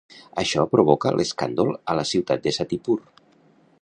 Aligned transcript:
Això 0.43 0.63
provoca 0.71 1.11
l'escàndol 1.19 1.69
a 1.93 1.97
la 1.99 2.07
ciutat 2.13 2.45
de 2.49 2.55
Satipur. 2.59 2.97